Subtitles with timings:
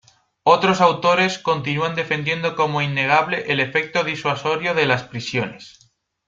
[0.45, 5.93] Otros autores continúan defendiendo como innegable el efecto disuasorio de las prisiones.